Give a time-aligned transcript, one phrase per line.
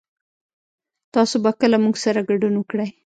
[1.13, 2.89] تاسو به کله موږ سره ګډون وکړئ